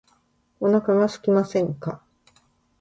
[0.59, 2.01] お腹がすきませんか